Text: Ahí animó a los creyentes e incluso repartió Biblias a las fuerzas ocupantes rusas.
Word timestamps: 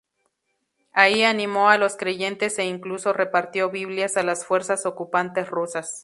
Ahí 0.93 1.21
animó 1.23 1.69
a 1.69 1.77
los 1.77 1.95
creyentes 1.95 2.57
e 2.57 2.65
incluso 2.65 3.13
repartió 3.13 3.69
Biblias 3.69 4.17
a 4.17 4.23
las 4.23 4.47
fuerzas 4.47 4.87
ocupantes 4.87 5.47
rusas. 5.47 5.99